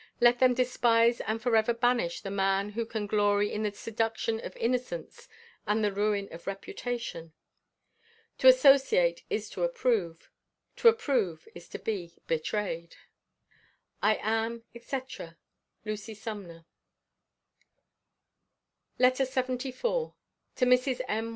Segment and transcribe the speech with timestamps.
[0.19, 4.57] Let them despise and forever banish the man who can glory in the seduction of
[4.57, 5.29] innocence
[5.67, 7.33] and the ruin of reputation.
[8.39, 10.31] To associate is to approve;
[10.77, 12.95] to approve is to be betrayed.
[14.01, 15.01] I am, &c.,
[15.85, 16.65] LUCY SUMNER.
[18.97, 20.15] LETTER LXXIV.
[20.55, 21.01] TO MRS.
[21.07, 21.29] M.